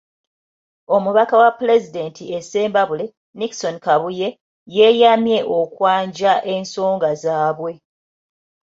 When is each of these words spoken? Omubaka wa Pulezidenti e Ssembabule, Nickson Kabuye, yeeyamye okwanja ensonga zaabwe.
Omubaka 0.95 1.35
wa 1.41 1.49
Pulezidenti 1.57 2.23
e 2.37 2.39
Ssembabule, 2.43 3.05
Nickson 3.39 3.75
Kabuye, 3.85 4.29
yeeyamye 4.75 5.39
okwanja 5.59 6.33
ensonga 6.53 7.09
zaabwe. 7.23 7.71